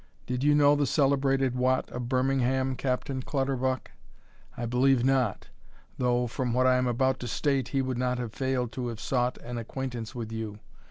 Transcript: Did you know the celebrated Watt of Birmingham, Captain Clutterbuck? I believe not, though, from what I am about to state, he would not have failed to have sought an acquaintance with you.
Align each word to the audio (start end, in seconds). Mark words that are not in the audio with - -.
Did 0.25 0.43
you 0.43 0.55
know 0.55 0.75
the 0.75 0.87
celebrated 0.87 1.53
Watt 1.53 1.91
of 1.91 2.09
Birmingham, 2.09 2.75
Captain 2.75 3.21
Clutterbuck? 3.21 3.91
I 4.57 4.65
believe 4.65 5.03
not, 5.05 5.49
though, 5.99 6.25
from 6.25 6.53
what 6.53 6.65
I 6.65 6.77
am 6.77 6.87
about 6.87 7.19
to 7.19 7.27
state, 7.27 7.67
he 7.67 7.83
would 7.83 7.99
not 7.99 8.17
have 8.17 8.33
failed 8.33 8.71
to 8.71 8.87
have 8.87 8.99
sought 8.99 9.37
an 9.43 9.59
acquaintance 9.59 10.15
with 10.15 10.31
you. 10.31 10.57